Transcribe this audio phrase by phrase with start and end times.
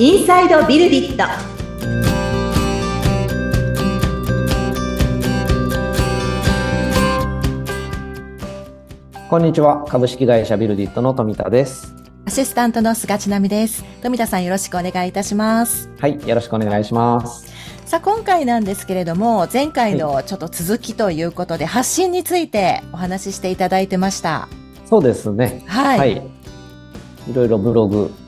[0.00, 1.24] インサイドビルディット
[9.28, 9.84] こんにちは。
[9.88, 11.92] 株式会社ビルディットの富田です。
[12.26, 13.84] アシスタントの菅千奈美です。
[14.00, 15.90] 富田さんよろしくお願いいたします。
[15.98, 16.28] はい。
[16.28, 17.52] よろしくお願いします。
[17.84, 24.46] さあ、今回なんですけれども、前回のちょっと続きということで、発信についてお話ししていただいてました。
[24.86, 25.64] そうですね。
[25.66, 25.98] はい。
[25.98, 26.12] はい。
[27.28, 27.34] い。
[27.34, 28.27] ろいろブログはい。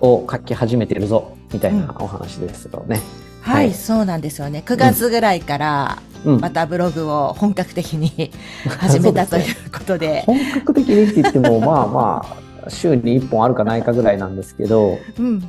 [0.00, 3.00] を書き始めてるぞ、みたいなお話ですよね。
[3.40, 4.62] はい、はいそうなんですよね。
[4.64, 6.40] 9月ぐらいから、うん。
[6.40, 8.30] またブログを本格的に
[8.78, 10.22] 始めたということで。
[10.26, 12.26] 本格的にって言っても、 まあま
[12.64, 15.42] あ、週に1本あるかないかぐらいなんですけど、うん。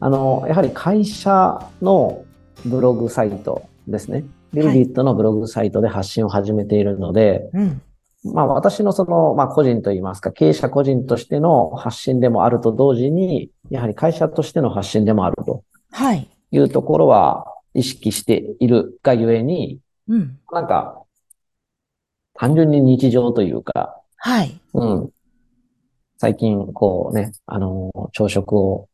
[0.00, 2.22] あの、やはり会社の
[2.64, 4.24] ブログサイトですね。
[4.52, 7.82] ビルディットのブログサイトで発信を始めているので、うん。
[8.24, 16.28] まあ私のその、まあ個人といいますか、経営者個人としての発信でもあると同時に、やはり会社としての発信でもあるとはい。
[16.50, 20.38] いうところは意識しているがゆえに、うん。
[20.52, 21.02] なんか、
[22.34, 24.60] 単純に日常というか、はい。
[24.74, 25.10] うん。
[26.18, 28.88] 最近、こうね、あの、朝食を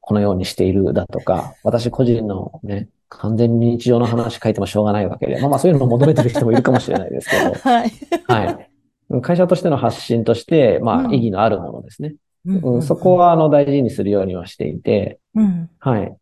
[0.00, 7.92] このようにしているだとか、私個人のね、完全に日常の話書いてもしょうがないわけで、まあまあそういうのを求めてる人もいるかもしれないですけど、 はい。
[8.26, 8.60] は
[9.10, 9.22] い。
[9.22, 12.14] 会社としての発信として、まあうん意義のあるものですね。
[12.46, 15.70] うんうん、そこ、は、あの、大事にするようにはしていて、うん。
[15.78, 16.14] はい。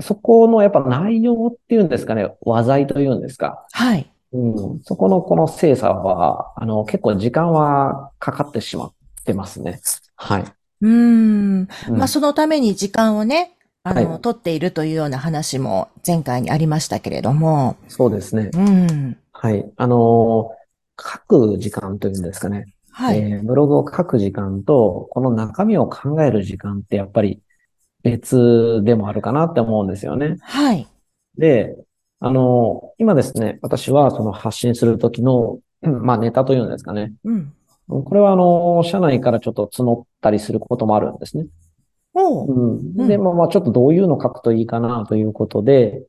[0.00, 3.66] そこの、やっぱ内容っていうんですかね、話題というんですか。
[3.72, 4.08] はい。
[4.32, 8.92] うん、そこのこの精査は、あの、結構時間はかかってしまっ
[9.24, 9.80] てますね。
[10.16, 10.44] はい。
[10.80, 11.68] うん。
[11.88, 18.50] うんまあ、そのために時間をね、あの、はい取っているというような話も前回にありましたけれども、そうですね。
[18.54, 19.16] うん。
[19.32, 19.70] はい。
[19.76, 20.50] あの、
[21.00, 22.66] 書く時間というんですかね。
[22.90, 23.18] はい。
[23.18, 27.40] えーブログを書く時間と、この中身を考える時間ってやっぱり
[28.02, 30.36] 別でもあるかなって思うんですよね。
[30.40, 30.86] はい。
[31.36, 31.76] で、
[32.20, 37.12] あの、今ですね、私はその発信するときの、うんまあネタというんですかね。
[37.24, 37.52] うん。
[37.88, 41.46] これはあの、社内からちょっと募ったりすることもあるんですね。
[42.14, 42.52] おう。
[42.52, 43.08] うん。
[43.08, 46.04] で、まあまあちょっとどういうの書くといいかなということで、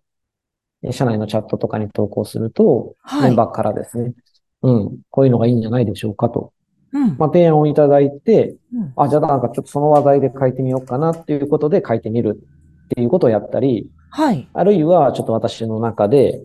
[0.83, 4.13] え社内のチャットとかに投稿すると、はいメンバーからですね、
[4.61, 6.51] うん、こういうのがいいんじゃないでしょうかと、
[6.91, 7.17] うん。
[7.17, 12.41] まあ提案をいただいて、うんあ、じゃあなんかちょっとその話題で書いてみようかなっていうことで書いてみる
[12.85, 14.47] っていうことをやったり、はい。
[14.53, 16.43] あるいはちょっと私の中で、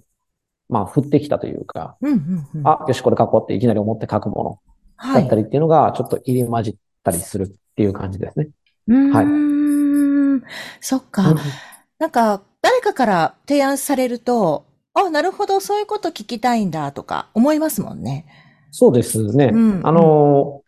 [0.68, 2.12] まあ降ってきたというか、うん。
[2.12, 2.48] うん。
[2.54, 2.68] うん。
[2.68, 4.60] あ、よし、これ書こうっていきなり思って書くも
[4.96, 5.14] はい。
[5.14, 8.48] のだったりっていうのが、ちょっと入り混じったりするっていう感じですね。
[8.88, 10.42] うはいーん。
[10.80, 11.34] そっか。
[11.98, 18.26] なんか、誰かから提案されると、あ、なるほど、そういうこと聞きたいんだとか思いますもんね。
[18.70, 19.50] そうですね。
[19.52, 20.62] うんあの、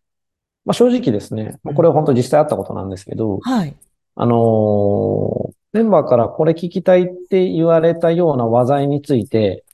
[0.65, 3.75] まあ、正直ですね、まあこれは本当実際あったことなんですけど、はい。
[4.15, 9.65] あの、メンバーからこれ聞きたいって言われたような話題について、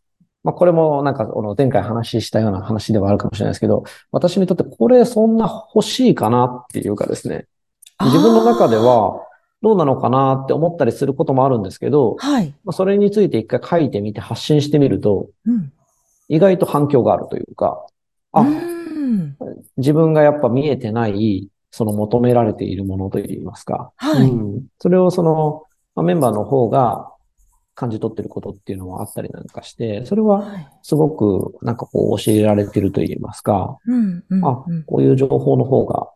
[0.45, 3.83] まあ、これもなんか、この前回話したような話ではあるかもしれないですけど、
[4.13, 7.47] 私にとってこれそんな欲しいかなっていうかですね、
[8.05, 9.27] 自分の中では
[9.63, 12.55] どうなのかなって思ったりすることもあるんですけど、はい。
[12.65, 15.73] まあ、それについて一回書いてみて発信してみると、うん。
[16.29, 17.85] 意外と反響があるというか、
[18.33, 18.45] あ。
[19.77, 23.93] 自分がやっぱ見えてない、その求められているものといいますか。
[23.97, 24.31] はい。
[24.31, 25.65] うんそれをその、
[25.95, 27.11] まあメンバーの方が
[27.75, 30.69] 感じ取ってることっていうのもあったりなんかして、それははい。
[30.83, 34.25] すごくなんかこう教えられてるといいますか、うん。
[34.29, 34.45] うん。
[34.45, 36.09] あうん、こういう情報の方が、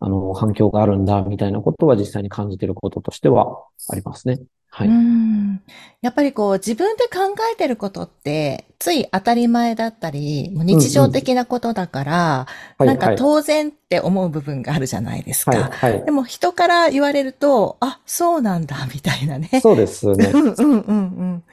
[0.00, 4.40] あの、反響があるんだ、みたいなことは実際に感じてることとしてはありますね。
[4.70, 4.90] はうい。
[4.90, 5.60] ん。
[6.00, 12.46] やっぱりこう自分で考えてることってつい当たり前だったり、もう日常的なことだから、
[12.78, 13.16] はい、なんかはい。
[13.16, 15.50] 当然って思う部分があるじゃないですか。
[15.52, 16.10] はい、はいで。
[16.10, 19.50] も人から言われると、あ、そうなんだ、みたいなね。
[19.60, 20.38] そうですねう。
[20.38, 21.44] んうんうん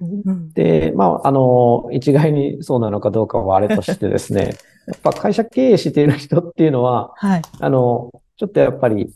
[0.00, 0.52] うんうん。
[0.54, 4.50] で、まあ、あの、一概にそうなのかどうかはあれとしてですね、
[4.86, 7.42] やっぱ会社経営している人っていうのは、はい。
[7.60, 9.12] あの、ちょっとやっぱり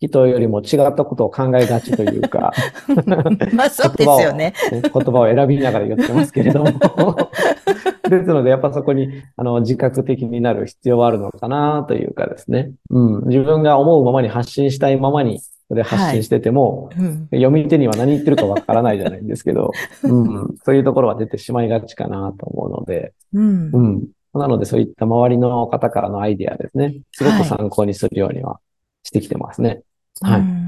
[0.00, 2.52] 人よりも違ったことを考えがちというか、
[3.52, 4.52] まあそうですよね。
[4.70, 6.70] ね言葉を選びながら言ってますけれども。
[8.08, 12.72] ですので、やっぱそこに、あの、自覚的になる必要はあるのかなというかですね。
[12.90, 13.28] うん。
[13.28, 17.28] 自分が思うままに発信したいままに、それ発信してても、うん。
[17.30, 19.70] 読み手には何言ってるかわからないじゃないんですけど、
[20.02, 20.56] うん。
[20.64, 23.80] そういうところは出てしまいがちかなと思うので、うんう。
[23.80, 24.08] ん。
[24.34, 26.96] なので、そういった周りの方からのアイディアですね。
[27.12, 28.60] すごく参考にするようには
[29.02, 29.82] してきてますね。
[30.20, 30.64] はいうん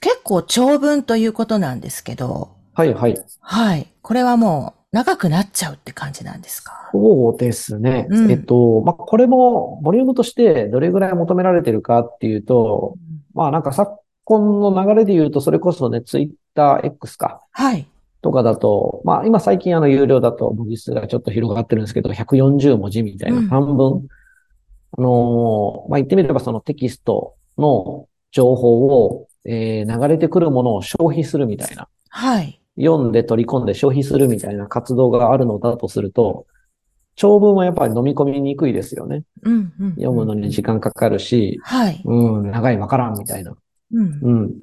[0.00, 3.24] 結構長文ということなんですけど、はい、はい。
[3.40, 3.92] はい。
[4.02, 6.90] これはもう長くなっちゃうって感じなんですか？
[6.92, 8.06] そうですね。
[8.08, 12.94] うんえっと、まあ、これも、ボリュームとしてどれぐらい求められてるかっていうと、
[13.34, 17.42] まあ、なんかさ、今の流れで言うと、それこそね、ツイッター X か。
[17.50, 17.88] はい。
[18.24, 24.08] とかだと、まあ今最近あの有料だと文字数がちょっと広がってるんですけど、140文字みたいなうん半分。
[24.96, 31.86] あのーまあ言ってみればそのテキストの情報を、えー流れてくるものを消費するみたいな。
[32.08, 32.62] はい。
[32.80, 36.46] 読んで取り込んで消費するみたいな活動があるのだとすると、
[37.14, 39.22] 長文はやっぱり飲み込みにくいですよね。
[39.42, 39.90] うん、うん。
[39.96, 42.00] 読むのに時間かかるし、はい。
[42.06, 43.54] うん、長いわからんみたいな。
[43.92, 44.20] うん。
[44.22, 44.60] うん。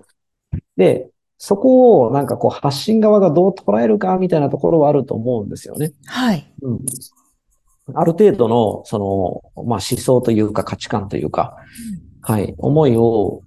[0.76, 1.12] で、
[1.44, 5.92] そこをなんかこう発信側がどう捉えるかみたいなところはあると思うんですよね。
[6.06, 6.54] はい。
[6.62, 6.80] うん。
[7.96, 11.56] ある程度の、その、まあ思想というか価値観というか、
[12.22, 13.42] はい、思いを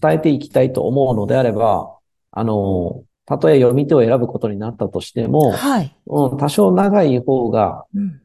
[0.00, 1.98] 伝えていきたいと思うのであれば、
[2.30, 5.94] あの、たとえ読み手を選ぶことになったとしても、はい。
[6.06, 8.20] うん、多少長い方が、うん、うん。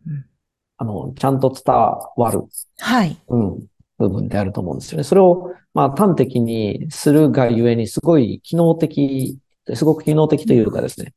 [0.78, 2.44] あの、ちゃんと伝わる、
[2.80, 3.18] はい。
[3.28, 3.68] うん、
[3.98, 5.04] 部分であると思うんですよね。
[5.04, 9.40] それを、まあ、端的にするがゆえに、すごい機能的、
[9.74, 11.14] すごく機能的というかですね、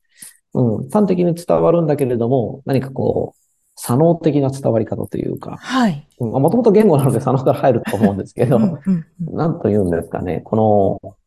[0.53, 6.07] うん、端的に伝わるんだけれども、何かこう、左脳的な伝わり方というか、はい。
[6.19, 8.79] うん、もともと言語なので左脳から入ると思うんですけど、うん、うん。
[8.83, 9.05] うん
[9.35, 11.17] なんと言うんですかね、この、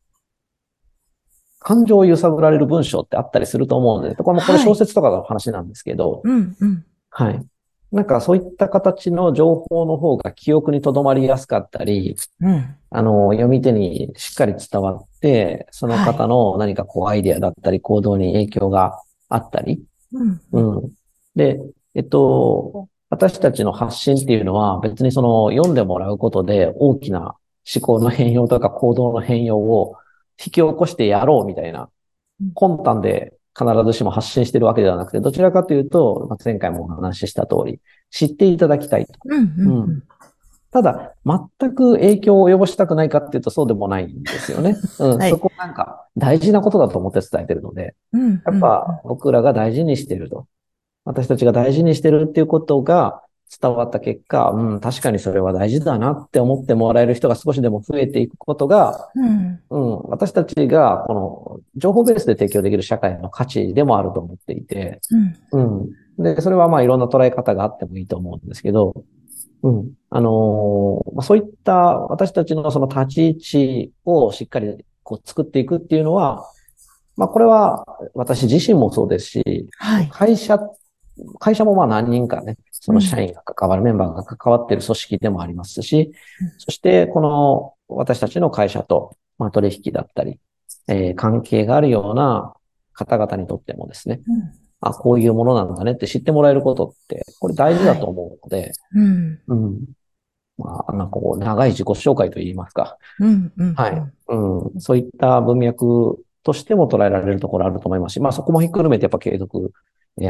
[1.61, 6.85] 感情を揺さぶられる文章ってあったりすると思うんで、これもこれはい小説とかの話なんですけど、うん、うん。
[7.11, 7.47] はい。
[7.93, 12.77] なんかそういった形の情報の方が記憶に留まりやすかったり、うん。
[12.91, 19.83] あの、読み手にしっかり伝わって、その方の何かこうアイデアだったり行動に影響があったり、
[20.13, 20.41] うん。
[20.53, 20.93] うん。
[21.35, 21.61] で、
[21.95, 27.35] えっと、私たちの発信っていうのは別にその読んでもらうことで大きな
[27.75, 29.97] 思考の変容とか行動の変容を
[30.39, 31.91] 引き起こしてやろうみたいな
[32.41, 37.81] うん魂胆で必ずしも発信してるわけではなくて、どちらかというと、まあ前回もお話しした通り、
[38.11, 39.13] 知っていただきたいと。
[39.25, 39.81] うん、うん。
[39.83, 40.03] うん
[40.73, 44.77] ただ、全く影響を及ぼしたくないかっていうとそうでもないんですよね。
[45.01, 48.43] うん、はいそこなんか大事なことだと思って伝えてるので、うん。
[48.47, 50.47] やっぱ僕らが大事にしてると。
[51.05, 53.23] 私たちが大事にしてるっていうことが
[53.61, 59.61] 伝わった結果、うん、確かにそれは大事だなって思ってもらえる人が少しでも増えていくことが、うん。
[59.71, 65.01] うん、私たちがこの情報ベースで提供できる社会の価値でもあると思っていて、
[65.53, 65.89] うん。
[66.19, 66.23] うん。
[66.23, 69.05] で、それはまあいろんな捉え方があってもいいと思うんですけど、
[69.63, 69.93] うん。
[70.11, 76.45] あのーまあ、そういった私たちのその立ち位置をしっかりこう作っていくっていうのは、
[77.17, 80.09] まあこれは私自身もそうですし、はい。
[80.09, 80.59] 会社、
[81.39, 90.39] 会社もまあ何人かね、その社員が関わる、メンバーが関わっている組織でもありますしうん、そしてこの私たちの会社と、まあ、取引だったり、
[90.89, 92.55] えー関係があるような
[92.93, 94.21] 方々にとってもですね、
[94.81, 99.41] あ、こういうものなんだねって知ってもらえることって、これ大事だと思うので、うん。
[99.47, 99.85] うん。
[100.59, 103.53] まあ、なんかこう、長い自己紹介といいますか、うん。
[103.57, 103.75] うん。
[103.75, 104.03] はい。
[104.29, 104.81] うん。
[104.81, 109.71] そういった文脈としても捉えられるところあると思いますし、まあそこもひっくるめてやっぱ継続、えー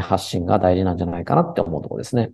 [0.01, 2.31] 発信が大事なんじゃないかなって思うところですね。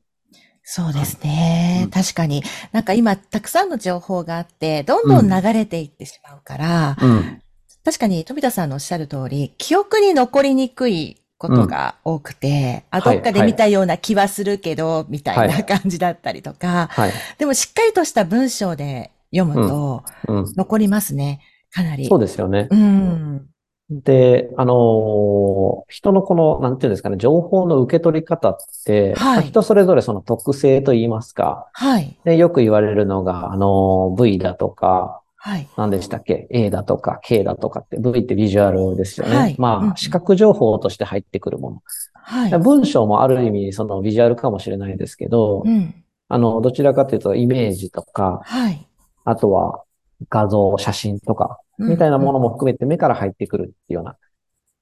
[0.69, 1.81] そうですね。
[1.85, 2.43] うん確かに。
[2.73, 7.41] なんか今、たくさんの情報があって、どんどん流れていってしまうから、うん。
[7.85, 17.13] 確かに富田さんのおっしゃる通り、記憶に残りにくいことが多くて、あ、はいどっかで見たような気はするけど、みたいはない感じだったりとか、はい。
[17.37, 20.53] でもしっかりとした文章で読むと、うん。
[20.57, 21.39] 残りますね。
[21.71, 22.07] かなり。
[22.07, 22.67] そうですよね。
[22.69, 23.47] うん。
[23.89, 32.17] で、あのー人のこの、なんていうんですかね、情報の受け取り方って、はいまあ人それぞれその特性といいますか、はい。
[32.25, 35.67] で、よく言われるのが、あのー V だとか、はい。
[35.77, 39.35] 何でしたっけ ?A だとか K だとかって、V ってビジュアルですよね。
[39.35, 41.81] はいうんまあ、視覚情報として入ってくるも
[42.13, 42.51] はい。
[42.51, 42.59] の。
[42.59, 45.95] 文章もある意味、そのビジュアルかもしれないですけど、うん。
[46.27, 48.85] あの、どちらかというと、イメージとか、はい。
[49.23, 49.83] あとは
[50.29, 54.17] 画像、写真とか、みたいなものも含めて目から入ってくるっていうような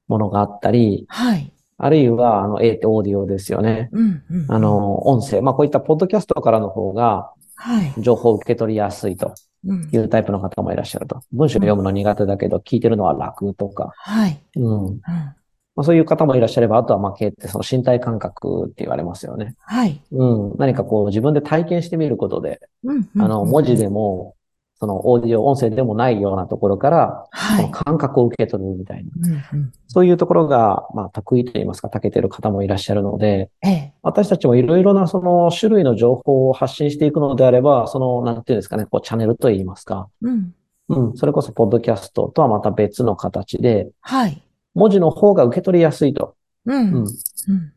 [0.08, 1.52] ものがあったり、はい。
[1.78, 3.90] あるいは、あの、A ってオーディオですよね。
[3.92, 4.24] うん。
[4.30, 4.46] うん。
[4.48, 5.42] あ、の、音声。
[5.42, 7.94] まあ、こういったポッドキャストからの方が、はい。
[7.98, 9.34] 情報を受け取りやすいと
[9.66, 11.22] うんいうタイプの方もいらっしゃると。
[11.32, 14.40] 文章を読むの苦手だけど、聞いてるのは楽とか、はい。
[14.56, 14.86] うん。
[14.86, 15.02] うん。
[15.04, 19.56] まあ、そういう方もいらっしゃれば、あとは、まあ、K ってその身体感覚って言われますよね。
[19.60, 20.02] はい。
[20.12, 20.56] うん。
[20.58, 23.10] 何かこう、自分で体験してみることで、うん。
[23.18, 24.35] あの、文字でも、
[24.78, 27.72] その、オーディオ、音声でもないようなところから、はい。
[27.72, 29.12] 感覚を受け取るみたいな。
[29.54, 29.60] うん。
[29.60, 29.72] うん。
[29.88, 33.94] そういうところが、まあ、得意と言いますか、長けてる方もいらっしゃるので、ええ。
[34.02, 40.10] 私たちもいろいろなその種類の情報を発信していくのであれば、その、なんていうんですかね、こう、チャンネルと言いますか。
[40.22, 40.54] うん。
[40.90, 41.18] うん。
[41.18, 44.42] それこそ、ポッドキャストとはまた別の形で、はい。
[44.74, 46.36] 文字の方が受け取りやすいと。
[46.66, 46.76] うん。
[46.76, 46.94] うん。
[46.94, 47.74] まうん。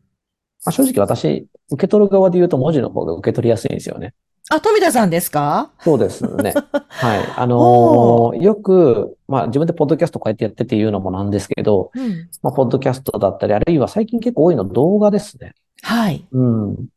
[0.65, 4.13] あ、正直私、受け取る側で言うと文字の方が受け取りやすいんですよね。
[4.51, 5.71] あ、富田さんですか？
[5.81, 6.53] そうですね。
[6.89, 7.19] はい。
[7.37, 12.29] あのおーよく、まあ自分でポッドキャストこうやってやってて言うのもなんですけど、うん。
[12.41, 15.53] まあポッドキャストだったり、あるいは最近結構多いの動画ですね。
[15.83, 16.25] はい。
[16.31, 16.87] うん。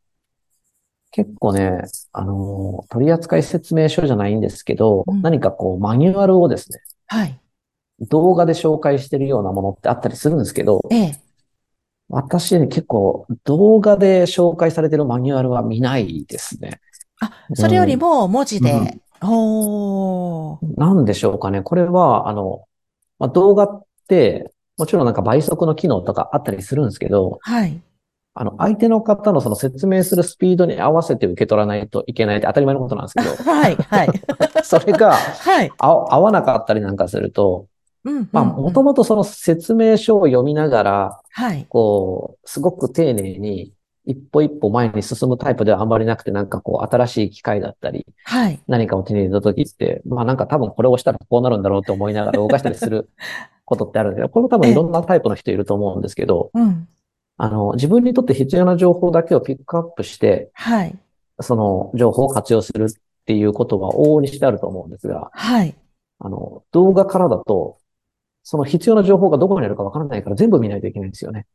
[1.11, 1.83] 結構ね、
[2.13, 7.39] あのー取扱説明書じゃないんですけど、うん何かこうマニュアルをですね、はい。
[8.09, 11.21] 動画で紹介してるようなものってあったりするんですけど、ええ。
[12.09, 16.81] 私ね、結構動画で紹介されてるマニュアルは見ないですね。
[17.25, 18.73] あ、それよりも文字で。
[18.73, 20.59] うんおー。
[20.77, 21.63] なんでしょうかね。
[21.63, 22.65] これは、あの、
[23.19, 27.81] まあ、動画って、もちろんなんか倍速の機能とかあったりするんですけど、はい。
[28.35, 33.77] あの、相手の方のその説明するスピードに合わせて受け取らないといけないって当たり前のことなんですけど、 はい。
[33.77, 34.09] はい。
[34.65, 35.73] それがはい。
[35.79, 37.67] 合合わなかったりなんかすると、
[38.05, 38.29] うん。
[38.33, 41.67] まあ、うんもともとその説明書を読みながら、はい。
[41.69, 43.73] こう、すごく丁寧に
[44.05, 48.61] 一歩一歩前に進むタイプではあんまりなくて、なんかこう、新しい機械だったり、はい。
[48.67, 53.09] 何かを手に入れた時って、まあなんか多分これを押したらこうなるんだろうって思いながら動かしたりする
[53.65, 56.89] ことってあるんだけど、これも多分いろんなタイプの人いると思うんですけど、うん。
[57.37, 60.97] あの、自分にとって必要な情報だけをピックアップして、はい。
[61.41, 65.75] その情報を活用するっていうことは往々にしてあると思うんですが、はい。
[66.19, 67.79] あの、動画からだと、
[68.43, 71.47] その必要な情報がどこにあるかわからないから全部見ないといけないんですよね。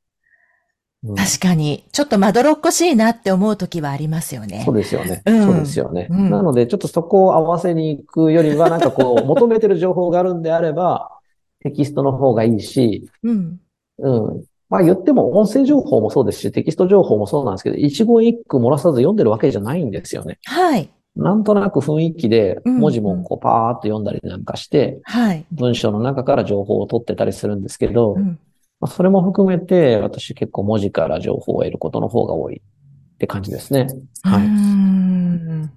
[1.03, 4.75] うん確かに、ちょっとまどろっこしいなって思う時はありますよねそう。
[4.75, 5.21] ですよね。
[5.25, 6.07] うんそうですよね。
[6.09, 11.11] うんなので、ちょっとそこを合わせに行くよりは、なんかこう、求めてる情報があるんであれば、
[11.61, 13.59] テキストの方がいいし、うん。
[13.99, 14.43] うん。
[14.69, 20.39] まあ言っても音声情報もそうですし、テキスト情報もそうなんですけど、一言一句漏らさず読んでるわけじゃないんですよね。
[20.45, 20.89] はい。
[21.15, 25.45] なんとなく雰囲気でうん文字もこうパーッと読んだりなんかして、はい。
[25.51, 28.39] 文章の中から情報を取ってたりするんですけど、うん。
[28.79, 33.87] まあそれも含めて、私結構文字から情報を得ることの方が多いって感じですね。
[34.23, 34.47] はい。
[34.47, 35.71] ん。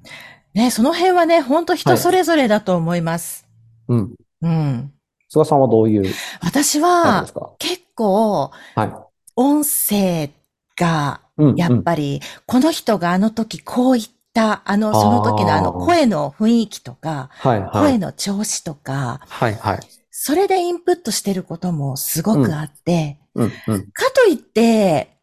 [0.55, 3.47] ね、その辺はね、本当人それぞれだと思います。
[3.89, 4.15] うん。
[4.43, 4.93] うん。
[5.29, 7.25] 菅さんはどういう私は
[7.59, 8.93] 結構はい。
[9.37, 10.31] 音声
[10.77, 11.57] がうん。
[11.57, 17.71] やっぱり、この人があの時こう言った、あの、その時のあの声の雰囲気とか、はい、はい。
[17.71, 19.81] 声の調子とか、はい、はい。
[20.23, 23.91] それでインプットしてることもすごくあって、うん、うん。
[23.91, 25.17] かといって、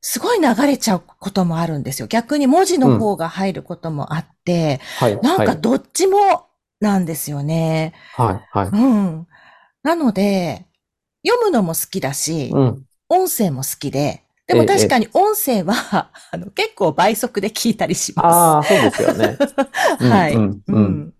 [0.00, 2.08] すごい流れちゃうこともあるんですよ。
[2.08, 5.46] 逆に文字の方が入ることもあって、はい、なんはい。
[5.46, 6.46] かどっちも
[6.80, 7.92] なんですよね。
[8.14, 8.68] はい、はい。
[8.68, 9.26] うん。
[9.82, 10.64] なので、
[11.22, 12.84] 読むのも好きだし、うん。
[13.10, 15.74] 音声も好きで、でもええ確かに音声は、
[16.32, 19.36] あの結構倍速で聞いたりしまああ、そうですよね。
[19.36, 19.54] す。
[20.10, 20.34] はい。
[20.34, 20.38] う。
[20.40, 20.62] ん。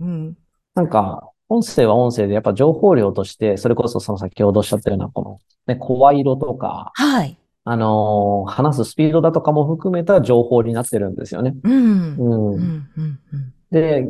[0.00, 0.35] うん。
[0.75, 7.37] なんか、音声は音声で、やっぱ情報量として、それこそその先ほどおっしゃったような、この、ね、声色とか、はい。
[7.64, 11.54] あのー話すスピードだとかも含めた情報になってるんですよね。
[11.62, 11.73] うん。
[11.73, 12.61] ううん。
[12.61, 12.90] ん。
[12.97, 13.19] うん。
[13.33, 13.54] うん。
[13.71, 14.09] で、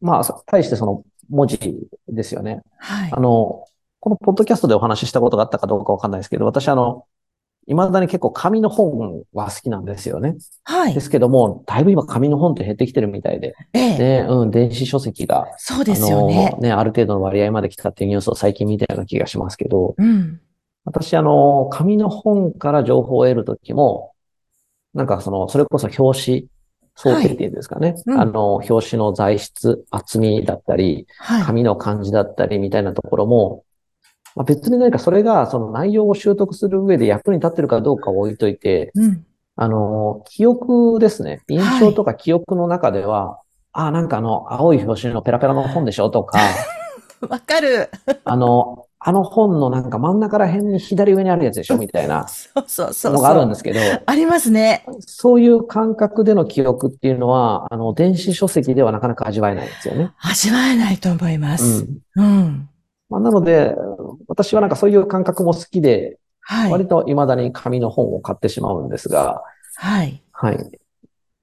[0.00, 1.58] まあ、対してその文字
[2.08, 2.62] ですよね。
[2.78, 3.20] はいあ。
[3.20, 3.64] の、
[4.00, 7.04] このポッドキャストでお話ししたことがあったかどうかわかんないですけど、私あの、
[7.66, 10.36] 未だに結構紙の本は好きなんですよね。
[10.64, 11.00] はいで。
[11.00, 13.98] すけども、だいぶ今紙の本って減ってきてるみたいで、ええ。
[13.98, 16.58] ね、うん、電子書籍が、そうですよあねの、。
[16.58, 20.40] ね、ある程度の割合まで来たっていうニュースを最近見たような気がしますけど、うん。
[20.84, 24.12] 私あの、紙の本から情報を得るときも、
[24.94, 26.46] なんかその、それこそ表紙、
[26.94, 27.94] 想定っていうんですかね。
[28.06, 31.42] うんあの、表紙の材質、厚みだったり、はい。
[31.42, 33.64] 紙の感じだったりみたいなところも、
[34.36, 39.26] まあ、別に何かそれがその内容を習得する上で役に立ってるかどうかを置いといて、うん。
[39.56, 41.42] あの、記憶ですね。
[41.48, 43.40] 印象とか記憶の中では、
[43.72, 46.38] あ、なんかあの、青い表紙のペラペラの本でしょとか、
[47.28, 47.88] わかる。
[48.24, 54.84] あの、あの本のなんか真ん中ら辺に左上にあるやつでしょみたいなそうそうそうのがあるんですけど、ありますね。
[55.00, 60.12] そういう感覚での記憶っていうのは、あの、電子書籍ではなかなか味わえないんですよね。
[60.18, 61.84] 味わえないと思いまうす。
[61.84, 61.98] ん。
[62.16, 62.68] うん。
[63.08, 63.74] まあ、なので、
[64.28, 66.72] 私はなんかそういう感覚も好きで、はい。
[66.72, 69.42] 割と未だに紙の本を買ってしまうんですが、
[69.74, 70.22] はい。
[70.32, 70.58] はい。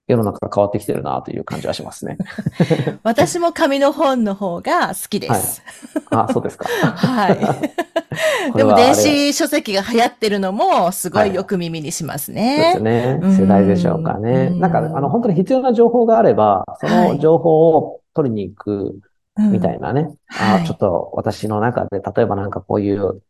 [0.07, 2.17] 世の中が変わってきてるなという感じはしますね。
[3.03, 5.61] 私も紙の本の方が好きです。
[6.09, 6.67] あ、そうですか。
[6.67, 7.39] はい。
[8.51, 13.19] こでも電子書籍が流行ってるのもすごいよく耳にしますそうですね。
[13.23, 14.49] 世代でしょうかね。
[14.51, 18.99] うんなんか、あの、本当に必要な情報があれば、そはいの情報を取りに行く
[19.37, 19.93] みたいな。
[19.93, 20.15] なね。
[20.27, 23.21] はいあ、ちょっと私の中で、例えばなんかこういう、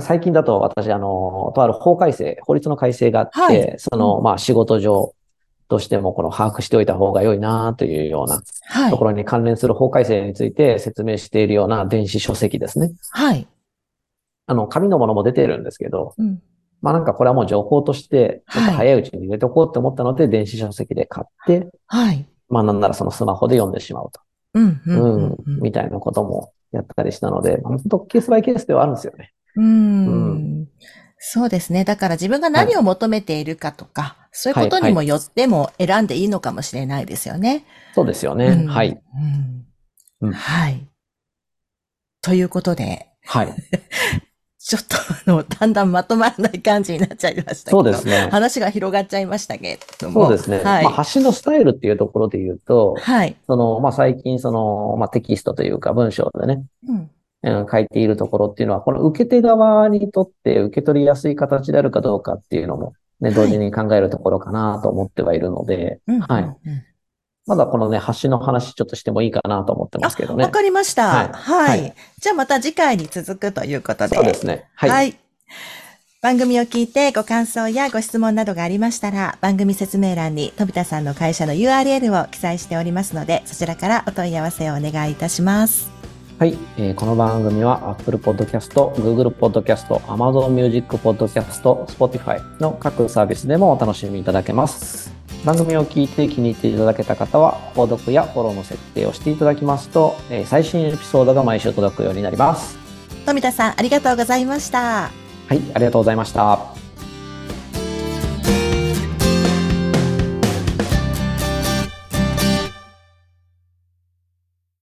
[0.00, 5.14] 最近だと私、あの、とある法改正、法律の改正があって、はいその、まあ仕事上
[5.68, 9.04] としてもこの把握しておいた方が良いなというようなはいとこ。
[9.06, 12.92] ろに関連する法改正について説明しているような電子書籍ですね。
[13.10, 13.46] はい。
[14.46, 16.40] あの、紙のものも出てるんですけど、うん
[16.82, 22.24] まあなんかこれはもう情報として、ちょっとはい早いうちに入れておこうって思ったので、電子書籍で買って、はい。
[22.48, 24.20] まあなんならそのスマホで読んでしまうと。
[24.56, 25.60] うん、うん、ううんん。
[25.62, 29.32] みたいなこともやったりしたので、まあ本当ケースバイケースではあるんですよね。
[29.56, 30.68] うん。
[31.18, 31.84] そうですね。
[31.84, 37.64] だから自分が何を求めているかとか、そういうことにもよっても選んでいいのかもしれないですよね。
[37.94, 38.46] そうですよね。
[38.46, 38.90] うんはい。。
[40.20, 40.86] うんうんはい。
[42.22, 43.54] ということで、はい。
[44.66, 47.84] ちょっとあの、だんだんまとまらない感じになっちゃいましたけど。
[47.84, 48.28] そうですね。
[48.32, 50.24] 話が広がっちゃいましたけれども。
[50.24, 50.58] そうですね。
[50.58, 50.84] はい。
[50.84, 53.36] まあ、発信のスタイルっていうところで言うと、はい。
[53.46, 57.10] その、まあ、最近、その、まあ、テキストというか文章でね、うん。
[57.44, 66.20] うん書いているところっていうのは、この受け手側にとって受け取りやすい形であるかどうかっていうのも、ね、はい同時に考えるところかなと思ってはいるので、うん。
[66.22, 66.56] はいうんうん
[67.46, 70.50] まだこのね、発信の話ちょっとしてもいいかなと思ってますけどねわ。
[70.50, 71.08] かりました。
[71.08, 71.80] はいはい。
[71.80, 74.16] はいじゃあまた次回に続くということで。
[74.16, 74.68] そうですね。
[74.74, 74.90] はい。
[74.90, 75.18] はい。
[76.20, 85.88] 番組を聞いてご感想やご質問などがありましたら、番組説明欄に飛田さんの会社の URL を記載しておりますので、そちらからお問い合わせをお願いいたします。
[86.38, 95.15] はい、えーこの番組は Apple Podcast、Google Podcast、Amazon Music Podcast、Spotify の各サービスでもお楽しみいただけます。
[95.44, 102.78] 番組を聞いて気に入っていただけた方は、購読やフォローの設定をしていただきますと、えー最新エピソードが毎週届くようになります。
[103.24, 105.10] 富田さん、ありがとうございました。
[105.48, 106.85] はい、ありがとうございました。